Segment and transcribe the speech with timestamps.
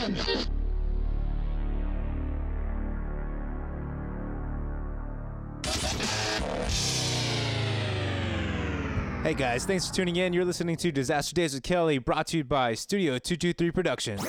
[0.00, 0.06] Hey
[9.34, 10.32] guys, thanks for tuning in.
[10.32, 14.22] You're listening to Disaster Dates with Kelli, brought to you by Studio 223 Productions.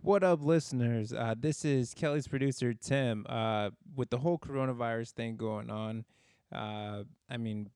[0.00, 1.12] What up, listeners?
[1.12, 3.24] Uh, this is Kelli's producer, Tim.
[3.28, 6.04] Uh, with the whole coronavirus thing going on,
[6.52, 7.70] uh, I mean,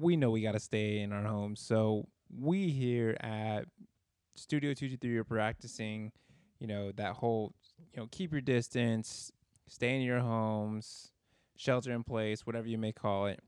[0.00, 1.60] we know we got to stay in our homes.
[1.60, 3.66] So we here at
[4.38, 6.12] Studio 223 you're practicing,
[6.58, 7.52] you know, that whole,
[7.92, 9.32] you know, keep your distance,
[9.66, 11.10] stay in your homes,
[11.56, 13.40] shelter in place, whatever you may call it.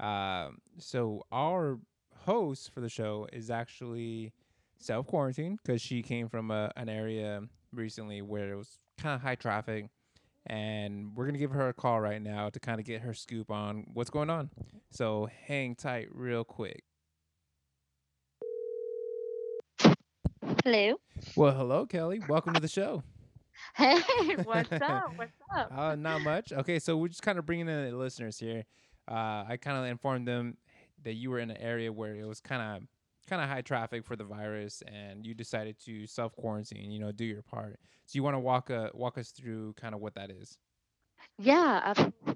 [0.00, 1.78] Um, so our
[2.24, 4.32] host for the show is actually
[4.78, 9.20] self quarantined because she came from a, an area recently where it was kind of
[9.20, 9.86] high traffic,
[10.46, 13.50] and we're gonna give her a call right now to kind of get her scoop
[13.50, 14.50] on what's going on.
[14.90, 16.82] So hang tight, real quick.
[20.64, 20.94] Hello.
[21.34, 22.26] Well, hello, Kelli.
[22.28, 23.02] Welcome to the show.
[23.74, 23.98] Hey,
[24.44, 25.10] what's up?
[25.16, 25.76] What's up?
[25.76, 26.52] Uh, not much.
[26.52, 28.64] Okay, so we're just kind of bringing in the listeners here.
[29.10, 30.56] Uh, I kind of informed them
[31.02, 32.88] that you were in an area where it was kind of
[33.28, 36.92] kind of high traffic for the virus, and you decided to self quarantine.
[36.92, 37.80] You know, do your part.
[38.06, 40.58] So you want to walk uh, walk us through kind of what that is.
[41.38, 42.31] Yeah, absolutely.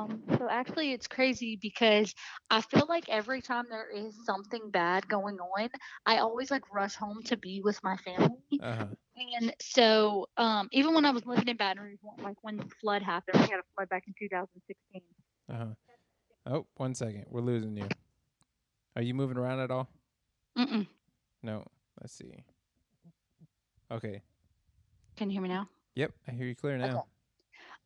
[0.00, 2.14] Um, so actually, it's crazy because
[2.50, 5.68] I feel like every time there is something bad going on,
[6.06, 8.28] I always like rush home to be with my family.
[8.62, 8.86] Uh-huh.
[9.40, 13.02] And so, um, even when I was living in Baton Rouge, like when the flood
[13.02, 15.02] happened, we had a flood back in 2016.
[15.50, 15.74] Uh-huh.
[16.46, 17.26] Oh, one second.
[17.28, 17.88] We're losing you.
[18.96, 19.88] Are you moving around at all?
[20.58, 20.86] Mm-mm.
[21.42, 21.64] No.
[22.00, 22.44] Let's see.
[23.90, 24.22] Okay.
[25.16, 25.68] Can you hear me now?
[25.96, 26.86] Yep, I hear you clear now.
[26.86, 26.98] Okay.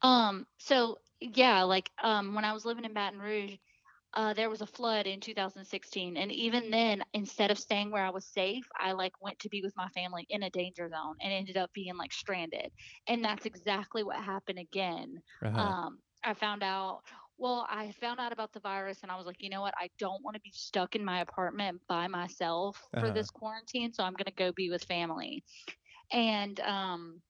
[0.03, 0.99] Um, so
[1.35, 3.57] yeah, like um when I was living in Baton Rouge,
[4.15, 8.11] uh there was a flood in 2016 and even then instead of staying where I
[8.11, 11.33] was safe, I like went to be with my family in a danger zone and
[11.33, 12.71] ended up being like stranded.
[13.09, 15.23] And that's exactly what happened again.
[15.43, 15.73] Uh-huh.
[15.73, 17.03] Um I found out
[17.39, 19.75] well, I found out about the virus and I was like, you know what?
[19.79, 23.25] I don't want to be stuck in my apartment by myself for Uh-huh.
[23.25, 25.43] this quarantine, so I'm going to go be with family.
[26.13, 27.23] And um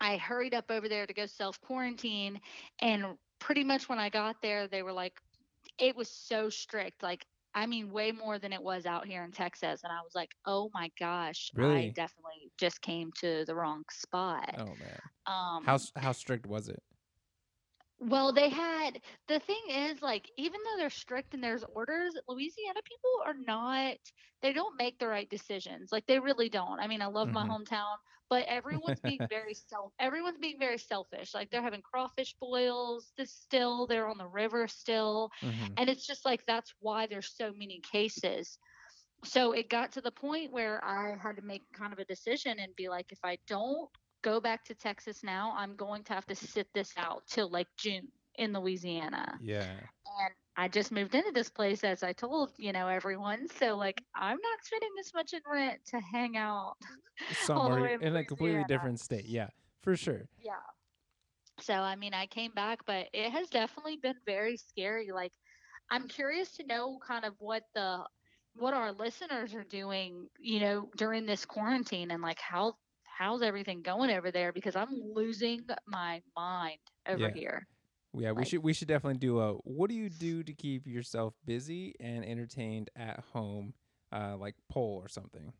[0.00, 2.40] I hurried up over there to go self quarantine.
[2.80, 5.20] And pretty much when I got there, they were like,
[5.78, 7.02] it was so strict.
[7.02, 9.82] Like, I mean, way more than it was out here in Texas.
[9.84, 11.96] And I was like, oh my gosh, I Really?
[11.96, 14.56] definitely just came to the wrong spot.
[14.56, 14.98] Oh man.
[15.26, 16.82] Um, How how strict was it?
[17.98, 22.80] well, they had the thing is like even though they're strict and there's orders, Louisiana
[22.84, 23.96] people are not
[24.42, 25.90] they don't make the right decisions.
[25.92, 26.78] Like they really don't.
[26.80, 27.48] I mean, I love my Mhm.
[27.48, 27.96] hometown,
[28.28, 31.34] but everyone's being very self everyone's being very selfish.
[31.34, 35.74] Like they're having crawfish boils this still, they're on the river still, Mhm.
[35.76, 38.58] and it's just like that's why there's so many cases.
[39.24, 42.58] So it got to the point where I had to make kind of a decision
[42.58, 43.88] and be like if I don't
[44.22, 47.68] go back to Texas now, I'm going to have to sit this out till like
[47.76, 49.38] June in Louisiana.
[49.40, 49.80] Yeah.
[50.06, 53.48] And I just moved into this place as I told, you know, everyone.
[53.48, 56.76] So like I'm not spending this much in rent to hang out.
[57.54, 59.26] all the way Somewhere in in a completely different state.
[59.26, 59.50] Yeah,
[59.82, 60.28] for sure.
[60.38, 60.60] Yeah.
[61.60, 65.10] So I mean, I came back, but it has definitely been very scary.
[65.12, 65.32] Like
[65.90, 68.06] I'm curious to know kind of what the
[68.54, 72.74] what our listeners are doing, you know, during this quarantine and like how
[73.04, 77.34] how's everything going over there because I'm losing my mind over Yeah.
[77.34, 77.66] here.
[78.18, 81.34] Yeah, we should we should definitely do a what do you do to keep yourself
[81.44, 83.74] busy and entertained at home,
[84.12, 85.52] uh, like poll or something.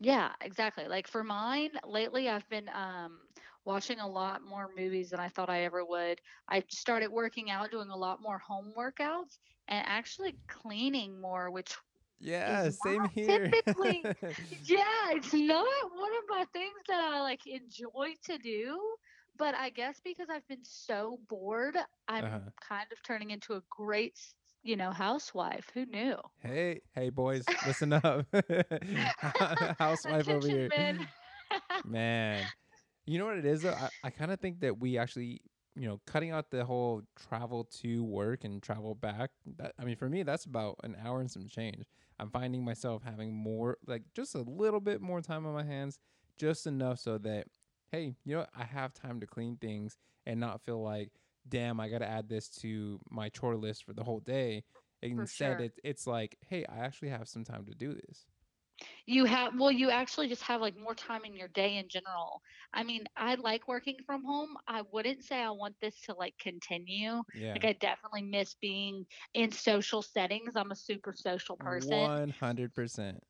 [0.00, 0.88] Yeah, exactly.
[0.88, 3.28] Like for mine, lately I've been um
[3.64, 6.20] watching a lot more movies than I thought I ever would.
[6.48, 9.38] I started working out, doing a lot more home workouts,
[9.68, 11.76] and actually cleaning more, which
[12.18, 13.54] Yeah, is same here.
[13.74, 14.10] typically
[14.68, 18.96] yeah, it's not one of my things that I like enjoy to do.
[19.36, 21.76] But I guess because I've been so bored,
[22.08, 22.50] I'm Uh-huh.
[22.60, 24.18] kind of turning into a great,
[24.62, 25.70] you know, housewife.
[25.74, 26.18] Who knew?
[26.42, 28.26] hey, hey, boys, listen up.
[29.78, 30.72] Housewife over here.
[31.84, 32.52] Man,
[33.06, 33.72] you know what it is though?
[33.74, 35.40] I, I kind of think that we actually,
[35.76, 39.30] you know, cutting out the whole travel to work and travel back.
[39.58, 41.84] That I mean, for me, that's about an hour and some change.
[42.18, 45.98] I'm finding myself having more, like, just a little bit more time on my hands,
[46.36, 47.48] just enough so that,
[47.92, 48.50] hey, you know, what?
[48.58, 49.96] I have time to clean things
[50.26, 51.12] and not feel like,
[51.48, 54.64] damn, I got to add this to my chore list for the whole day.
[55.02, 55.66] Instead, sure.
[55.66, 58.24] it, it's like, hey, I actually have some time to do this.
[59.06, 62.40] You have, well, you actually just have like more time in your day in general.
[62.72, 64.56] I mean, I like working from home.
[64.66, 67.22] I wouldn't say I want this to like continue.
[67.34, 67.52] Yeah.
[67.52, 69.04] Like, I definitely miss being
[69.34, 70.54] in social settings.
[70.56, 71.98] I'm a super social person.
[71.98, 73.22] One hundred percent.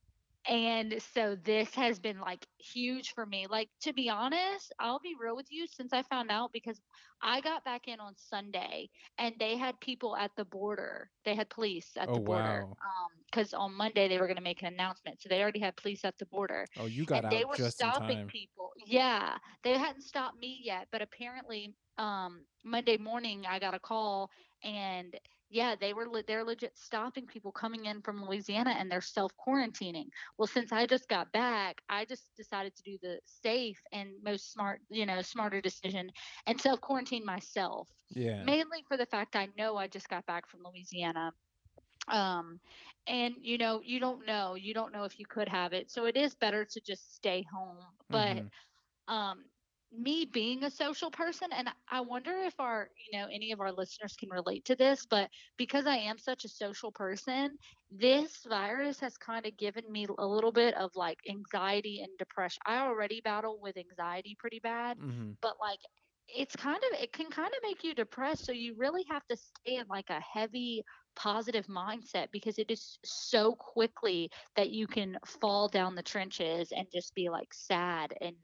[0.46, 3.46] And so this has been, like, huge for me.
[3.46, 6.80] Like, to be honest, I'll be real with you since I found out because
[7.20, 11.12] I got back in on Sunday and they had people at the border.
[11.24, 12.76] They had police at Oh the border, wow.
[12.84, 15.22] Um, because on Monday they were gonna make an announcement.
[15.22, 17.56] So they already had police at the border Oh, you got and they out were
[17.56, 18.72] just in stopping people.
[18.84, 24.30] Yeah, they hadn't stopped me yet, but apparently, um, Monday morning I got a call
[24.62, 25.18] and
[25.52, 29.32] yeah, they were le- they're legit stopping people coming in from Louisiana and they're self
[29.36, 30.06] quarantining.
[30.38, 34.52] Well, since I just got back, I just decided to do the safe and most
[34.52, 36.10] smart, you know, smarter decision
[36.46, 37.88] and self quarantine myself.
[38.10, 38.48] Yeah.
[38.48, 41.32] Mainly for the fact I know I just got back from Louisiana
[42.08, 42.60] um
[43.06, 46.06] and you know you don't know you don't know if you could have it so
[46.06, 47.78] it is better to just stay home
[48.10, 48.50] but Mhm.
[49.08, 49.44] um
[49.92, 53.72] me being a social person and i wonder if our you know any of our
[53.72, 57.50] listeners can relate to this but because i am such a social person
[57.90, 62.60] this virus has kind of given me a little bit of like anxiety and depression
[62.66, 65.36] i already battle with anxiety pretty bad Mhm.
[65.42, 65.78] but like
[66.28, 69.36] it's kind of it can kind of make you depressed so you really have to
[69.36, 70.82] stay in like a heavy
[71.16, 76.86] positive mindset because it is so quickly that you can fall down the trenches and
[76.92, 78.36] just be like sad and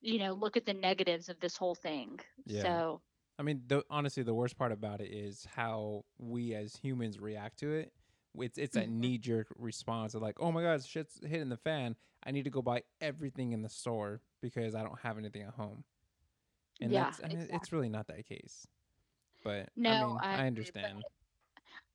[0.00, 2.82] you know look at the negatives of this whole thing Yeah.
[2.82, 3.02] so
[3.38, 7.58] I mean, the, honestly, the worst part about it is how we as humans react
[7.60, 7.94] to it.
[8.38, 11.56] It's it's that mhm, knee jerk response of like, oh my god, shit's hitting the
[11.56, 11.96] fan.
[12.24, 15.54] I need to go buy everything in the store because I don't have anything at
[15.54, 15.84] home.
[16.80, 18.68] And yeah that's, I mean, it's really not that case.
[19.44, 21.06] But I no mean, i I understand.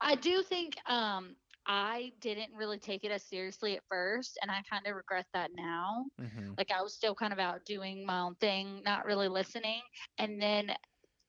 [0.02, 1.36] i do think um
[1.68, 5.52] i didn't really take it as seriously at first and i kind of regret that
[5.56, 9.28] now hmm like i was still kind of out doing my own thing not really
[9.28, 9.82] listening
[10.18, 10.72] and then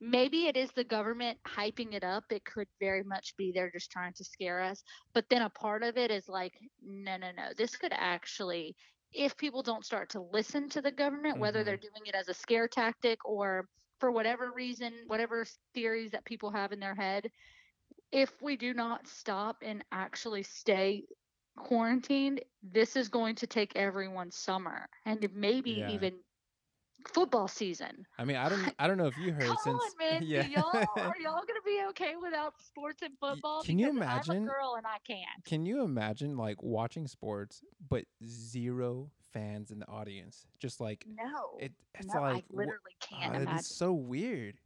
[0.01, 2.25] maybe it is the government hyping it up.
[2.31, 4.83] It could very much be they're just trying to scare us.
[5.15, 6.53] But then a part of it is like,
[6.83, 7.51] no, no, no.
[7.57, 8.75] This could actually,
[9.13, 12.29] if people don't start to listen to the government, whether hmm they're doing it as
[12.29, 13.69] a scare tactic or
[14.01, 15.45] for whatever reason, whatever
[15.75, 17.31] theories that people have in their head,
[18.13, 21.07] if we do not stop and actually stay
[21.57, 25.93] quarantined, this is going to take everyone's summer and maybe Yeah.
[25.93, 26.23] even
[27.09, 28.07] football season.
[28.19, 30.23] I mean, I don't I don't know if you Come heard on, since man.
[30.35, 30.47] Do yeah.
[30.47, 30.65] y'all
[31.03, 33.63] are y'all gonna be okay without sports and football?
[33.65, 34.45] Can you Because I'm a imagine?
[34.45, 35.45] girl and I can't.
[35.45, 40.47] Can you imagine like watching sports but zero fans in the audience?
[40.59, 41.59] Just like No.
[41.59, 43.63] it it's No, I like wh- literally can't uh, imagine.
[43.63, 44.61] so weird.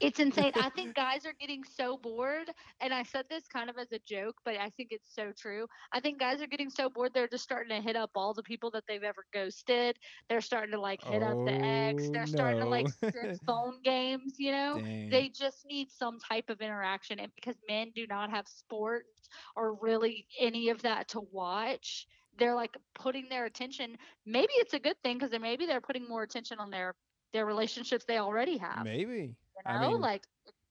[0.00, 0.52] It's insane.
[0.56, 2.50] I think guys are getting so bored,
[2.80, 5.66] and I said this kind of as a joke, but I think it's so true.
[5.92, 8.42] I think guys are getting so bored they're just starting to hit up all the
[8.42, 9.96] people that they've ever ghosted.
[10.28, 12.04] They're starting to like hit up the ex.
[12.06, 13.10] Oh They're starting to like no.
[13.46, 14.78] phone games, you know?
[14.78, 15.10] Dang.
[15.10, 17.18] They just need some type of interaction.
[17.18, 22.06] And because men do not have sports or really any of that to watch,
[22.38, 23.96] they're like putting their attention.
[24.26, 26.94] Maybe it's a good thing because maybe they're putting more attention on their
[27.32, 29.34] their relationships they already have Maybe.
[29.66, 30.22] You I know, mean, like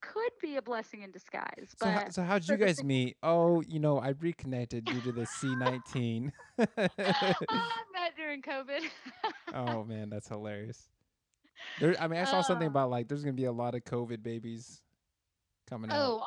[0.02, 1.74] could be a blessing in disguise.
[1.76, 3.18] so how, so how'd you guys meet?
[3.24, 6.32] Oh, you know, I reconnected due to the C19.
[6.60, 6.68] I'm
[7.00, 8.82] not during COVID.
[9.54, 10.90] oh man, that's hilarious.
[11.80, 13.74] There I mean, I saw something uh, about like there's going to be a lot
[13.76, 14.82] of COVID babies
[15.68, 15.98] coming out.
[16.00, 16.24] oh,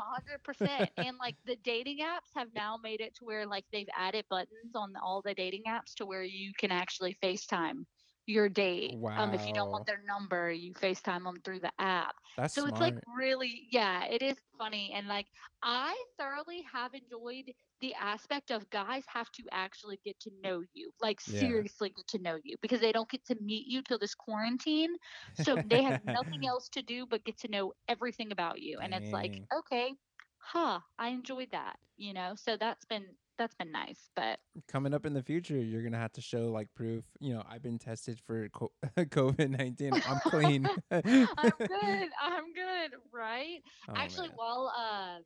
[0.60, 0.88] 100%.
[0.98, 4.74] And like the dating apps have now made it to where like they've added buttons
[4.74, 7.84] on all the dating apps to where you can actually FaceTime
[8.26, 8.97] your date.
[9.16, 12.14] Um, if you don't want their number, you FaceTime them through the app.
[12.37, 14.92] That's So it's like really, yeah, it is funny.
[14.94, 15.26] And like
[15.62, 20.92] I thoroughly have enjoyed the aspect of guys have to actually get to know you,
[21.00, 21.52] like Yeah.
[21.52, 24.94] seriously get to know you because they don't get to meet you till this quarantine.
[25.35, 28.78] So they have nothing else to do but get to know everything about you.
[28.80, 29.94] And it's like, okay,
[30.38, 32.35] huh, I enjoyed that, you know?
[32.37, 34.11] So that's been that's been nice.
[34.14, 37.32] But Coming up in the future, you're going to have to show like proof, you
[37.32, 40.00] know, I've been tested for co- COVID-19.
[40.06, 40.68] I'm clean.
[40.92, 41.02] I'm
[41.59, 42.09] good.
[42.23, 43.61] I'm good, right?
[43.88, 44.37] oh Actually, man.
[44.37, 45.18] while uh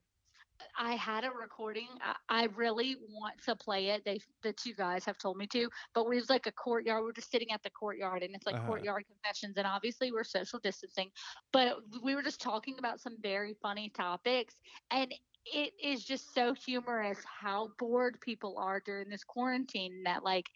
[0.77, 1.89] I had a recording.
[2.03, 4.05] I, I really want to play it.
[4.05, 5.69] They, the two guys, have told me to.
[5.95, 7.03] But we was like a courtyard.
[7.05, 8.67] We're just sitting at the courtyard, and it's like Uh-huh.
[8.67, 9.57] courtyard confessions.
[9.57, 11.11] And obviously, we're social distancing.
[11.53, 15.13] But we were just talking about some very funny topics, and
[15.47, 20.03] it is just so humorous how bored people are during this quarantine.
[20.05, 20.47] That like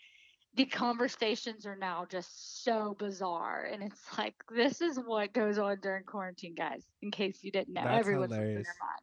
[0.55, 5.79] the conversations are now just so bizarre, and it's like this is what goes on
[5.81, 6.85] during quarantine, guys.
[7.03, 9.03] In case you didn't know, That's everyone's losing their mind.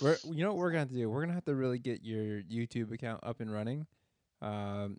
[0.00, 1.10] We're you know what we're gonna have to do?
[1.10, 3.86] We're gonna have to really get your YouTube account up and running.
[4.42, 4.98] Um,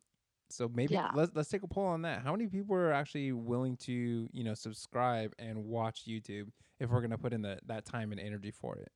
[0.49, 1.11] so maybe Yeah.
[1.11, 2.23] let's let's take a poll on that.
[2.23, 7.01] How many people are actually willing to you know subscribe and watch YouTube if we're
[7.01, 8.89] gonna put in the that time and energy for it?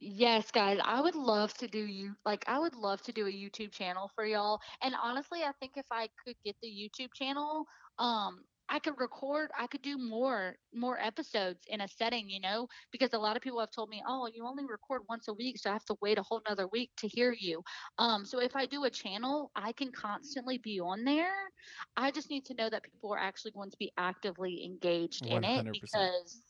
[0.00, 3.32] Yes, guys, I would love to do you like I would love to do a
[3.32, 4.60] YouTube channel for y'all.
[4.82, 7.66] And honestly, I think if I could get the YouTube channel,
[7.98, 12.66] um I could record, I could do more more episodes in a setting, you know,
[12.90, 15.58] because a lot of people have told me, "Oh, you only record once a week,
[15.58, 17.62] so I have to wait a whole nother week to hear you."
[17.98, 21.50] Um so if I do a channel, I can constantly be on there.
[21.96, 25.44] I just need to know that people are actually going to be actively engaged in
[25.44, 26.42] it because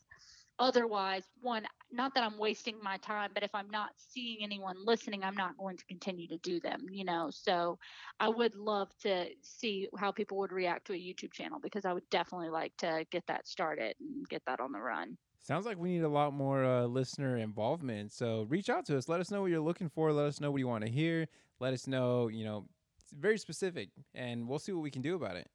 [0.59, 5.23] Otherwise, one, not that I'm wasting my time, but if I'm not seeing anyone listening,
[5.23, 7.29] I'm not going to continue to do them, you know?
[7.31, 7.77] So
[8.19, 11.93] I would love to see how people would react to a YouTube channel because I
[11.93, 15.17] would definitely like to get that started and get that on the run.
[15.39, 18.11] Sounds like we need a lot more uh, listener involvement.
[18.11, 19.07] So reach out to us.
[19.07, 20.11] Let us know what you're looking for.
[20.11, 21.27] Let us know what you want to hear.
[21.59, 22.65] Let us know, you know,
[22.97, 25.47] it's very specific, and we'll see what we can do about it.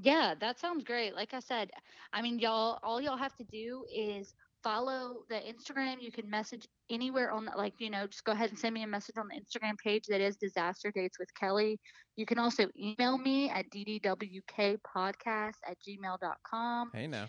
[0.00, 1.16] Yeah, that sounds great.
[1.16, 1.70] Like I said,
[2.12, 5.96] I mean, y'all, all y'all have to do is follow the Instagram.
[6.00, 8.82] You can message anywhere on, the, like, you know, just go ahead and send me
[8.82, 11.78] a message on the Instagram page that is Disaster Dates with Kelli.
[12.16, 14.80] You can also email me at ddwkpodcast
[15.66, 16.90] at gmail.com.
[16.92, 17.26] Hey now.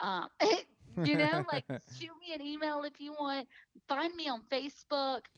[0.00, 0.28] Um,
[1.04, 1.64] you know, like,
[1.98, 3.48] shoot me an email if you want.
[3.88, 5.20] Find me on Facebook.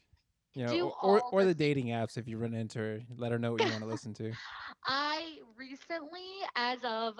[0.53, 3.01] You know, Do or, or, the dating apps if you run into her.
[3.17, 4.33] Let her know what you want to listen to.
[4.85, 7.15] I recently, as of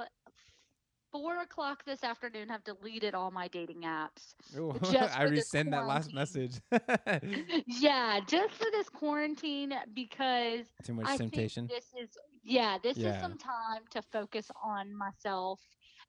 [1.13, 5.87] four o'clock this afternoon, have deleted all my dating apps Ooh, just I resend that
[5.87, 6.61] last message.
[7.67, 11.67] Yeah, just for this quarantine because Too much I think temptation.
[11.67, 12.11] this is,
[12.43, 15.61] yeah, this is some time to focus on myself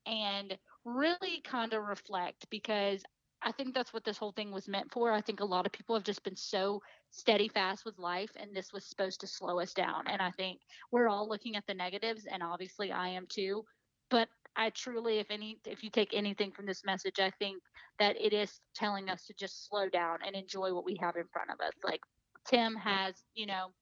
[0.06, 3.04] and really kind of reflect because
[3.44, 5.12] I think that's what this whole thing was meant for.
[5.12, 8.56] I think a lot of people have just been so steady fast with life and
[8.56, 10.08] this was supposed to slow us down.
[10.08, 10.60] And I think
[10.92, 13.64] we're all looking at the negatives and obviously I am too.
[14.10, 17.62] But I truly if any if you take anything from this message, I think
[18.00, 21.28] that it is telling us to just slow down and enjoy what we have in
[21.28, 21.74] front of us.
[21.84, 22.02] Like
[22.48, 23.74] Tim has, you know,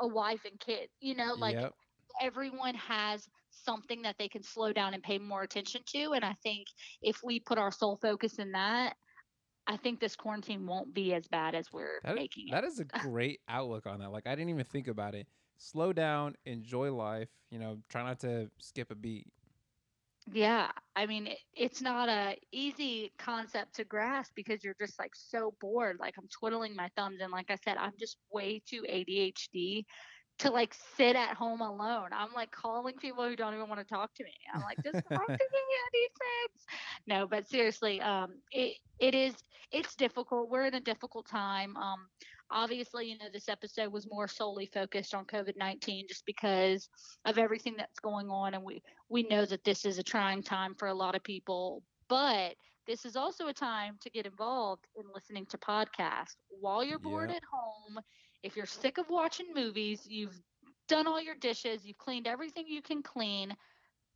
[0.00, 1.74] a wife and kids, you know, like Yep.
[2.20, 6.12] everyone has something that they can slow down and pay more attention to.
[6.12, 6.68] And I think
[7.02, 8.96] if we put our sole focus in that,
[9.66, 12.50] I think this quarantine won't be as bad as we're That making it.
[12.50, 14.10] that is a great outlook on that.
[14.10, 15.26] Like I didn't even think about it.
[15.56, 17.28] Slow down, enjoy life.
[17.50, 19.26] You know, try not to skip a beat.
[20.30, 25.12] Yeah, I mean, it, it's not a easy concept to grasp because you're just like
[25.14, 25.96] so bored.
[26.00, 29.86] Like I'm twiddling my thumbs, and like I said, I'm just way too ADHD
[30.40, 32.10] to like sit at home alone.
[32.12, 34.34] I'm like calling people who don't even want to talk to me.
[34.54, 36.66] I'm like, just talk to me, friends.
[37.06, 39.34] No, but seriously, um, it it is
[39.72, 40.50] it's difficult.
[40.50, 41.76] We're in a difficult time.
[41.76, 42.08] Um,
[42.50, 46.88] obviously, you know, this episode was more solely focused on COVID nineteen, just because
[47.24, 50.74] of everything that's going on, and we we know that this is a trying time
[50.74, 51.82] for a lot of people.
[52.08, 56.98] But this is also a time to get involved in listening to podcasts while you're
[56.98, 57.36] bored Yep.
[57.36, 58.00] at home
[58.42, 60.40] if you're sick of watching movies, you've
[60.88, 63.54] done all your dishes, you've cleaned everything you can clean,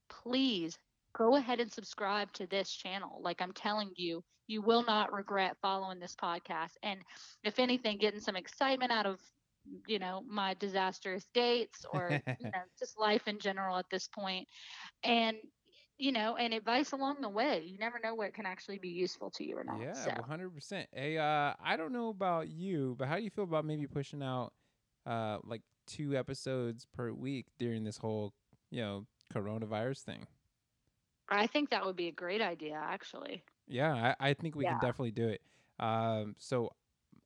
[0.09, 0.79] please
[1.16, 3.21] go ahead and subscribe to this channel.
[3.23, 6.73] Like I'm telling you, you will not regret following this podcast.
[6.83, 7.00] And
[7.45, 9.21] if anything, getting some excitement out of
[9.87, 14.47] you know my disastrous dates or you know just life in general at this point
[15.04, 15.37] and
[15.99, 19.31] you know and advice along the way you never know what can actually be useful
[19.31, 20.88] to you or not Yeah, so one hundred percent.
[20.92, 24.23] Hey, uh, I don't know about you, but how do you feel about maybe pushing
[24.23, 24.52] out
[25.07, 28.33] uh like two episodes per week during this whole,
[28.71, 30.26] you know, coronavirus thing?
[31.29, 34.75] I think that would be a great idea actually Yeah, I, I think we can
[34.75, 35.41] definitely do it.
[35.81, 36.73] Um, so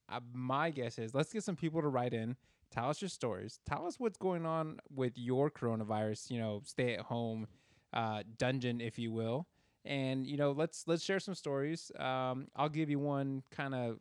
[0.09, 2.37] uh, my guess is let's get some people to write in,
[2.71, 6.95] tell us your stories, tell us what's going on with your coronavirus, you know, stay
[6.95, 7.47] at home
[7.93, 9.47] uh, dungeon, if you will,
[9.85, 11.91] and you know, let's let's share some stories.
[11.99, 13.99] Um, I'll give you one kind of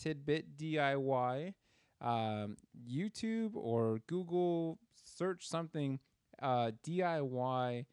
[0.00, 1.54] tidbit DIY.
[2.00, 2.56] Um,
[2.88, 5.98] YouTube or Google search something
[6.40, 7.86] uh, DIY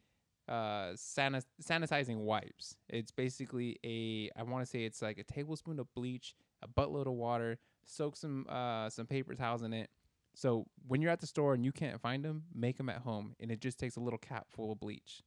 [0.48, 2.76] uh sanit- sanitizing wipes.
[2.90, 7.08] It's basically a I want to say it's like a tablespoon of bleach, a buttload
[7.08, 9.90] of water, soak some uh some paper towels in it.
[10.36, 13.36] So when you're at the store and you can't find them, make them at home,
[13.40, 15.24] and it just takes a little cap full of bleach.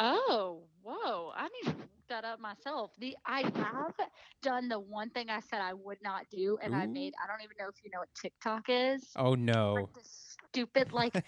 [0.00, 1.32] Oh, whoa.
[1.36, 2.90] I need to look that up myself.
[2.98, 3.94] The I have
[4.42, 6.88] done the one thing I said I would not do, and I Ooh.
[6.88, 9.06] made I don't even know if you know what TikTok is.
[9.16, 9.88] Oh Like no.
[9.94, 11.20] this stupid like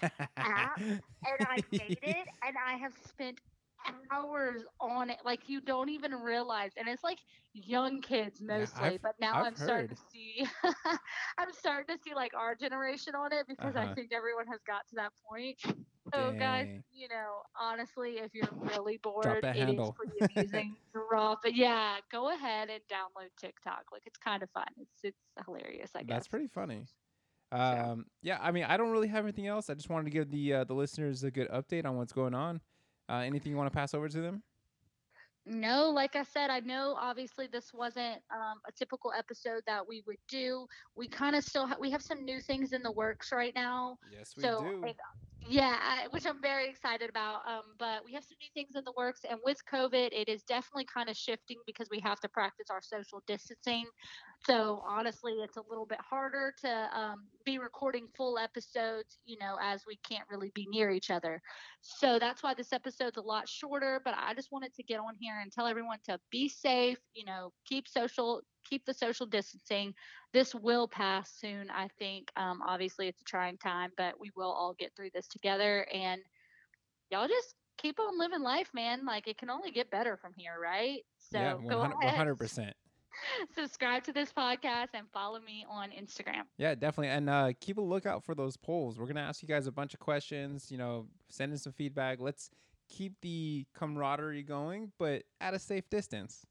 [0.45, 0.81] app,
[1.27, 3.41] and I made it, and I have spent
[4.13, 5.19] hours on it.
[5.25, 7.19] Like you don't even realize, and it's like
[7.53, 8.99] young kids mostly.
[8.99, 10.47] I've But now I've I'm starting to see,
[11.39, 13.95] I'm starting to see like our generation on it because I Uh-huh.
[13.95, 15.59] think everyone has got to that point.
[16.15, 19.97] So guys, you know, honestly, if you're really Drop bored, it is handle.
[19.97, 21.37] pretty amusing raw.
[21.43, 23.85] But yeah, go ahead and download TikTok.
[23.93, 24.69] Like it's kind of fun.
[24.79, 26.25] It's it's hilarious, I guess.
[26.25, 26.87] That's pretty funny.
[27.53, 29.71] So Um, yeah, I mean, I don't really have anything else.
[29.71, 32.35] I just wanted to give the uh, the listeners a good update on what's going
[32.35, 32.61] on.
[33.09, 34.43] Uh, anything you want to pass over to them?
[35.47, 40.03] no, like I said, I know obviously this wasn't um, a typical episode that we
[40.07, 40.67] would do.
[40.97, 43.99] We kind of still ha- we have some new things in the works right now.
[44.11, 44.83] Yes, we So do.
[44.83, 44.95] and,
[45.49, 47.41] yeah, which I'm very excited about.
[47.47, 50.43] Um, but we have some new things in the works, and with COVID, it is
[50.43, 53.85] definitely kind of shifting because we have to practice our social distancing.
[54.45, 59.57] So honestly, it's a little bit harder to um, be recording full episodes, you know,
[59.61, 61.41] as we can't really be near each other.
[61.81, 64.01] So that's why this episode's a lot shorter.
[64.05, 67.25] But I just wanted to get on here and tell everyone to be safe, you
[67.25, 69.95] know, keep social, keep the social distancing
[70.37, 72.31] this will pass soon, I think.
[72.37, 75.87] Um, obviously, it's a trying time, but we will all get through this together.
[75.93, 76.21] And
[77.11, 79.07] y'all just keep on living life, man.
[79.07, 81.01] Like it can only get better from here, right?
[81.31, 82.75] So go 100 ahead, percent.
[83.55, 86.43] subscribe to this podcast and follow me on Instagram.
[86.59, 87.09] Yeah, definitely.
[87.09, 88.99] And uh, keep a lookout for those polls.
[88.99, 90.71] We're gonna ask you guys a bunch of questions.
[90.71, 92.21] You know, send in some feedback.
[92.21, 92.51] Let's
[92.89, 96.45] keep the camaraderie going, but at a safe distance.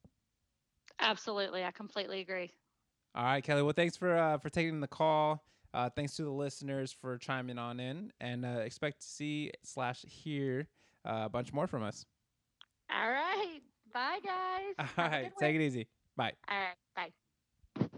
[1.00, 2.52] Absolutely, I completely agree.
[3.14, 3.64] All right, Kelli.
[3.64, 5.44] Well, thanks for uh, for taking the call.
[5.74, 10.04] Uh, thanks to the listeners for chiming on in, and uh, expect to see slash
[10.08, 10.68] hear
[11.06, 12.06] uh, a bunch more from us.
[12.94, 13.60] All right,
[13.94, 14.74] bye guys.
[14.80, 15.62] All Have right, take one.
[15.62, 15.88] it easy.
[16.16, 16.32] Bye.
[16.50, 17.90] All right, bye.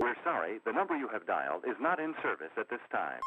[0.00, 3.20] We're sorry, the number you have dialed is not in service at this time.